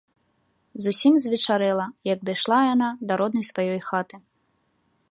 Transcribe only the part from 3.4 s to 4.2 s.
сваёй хаты.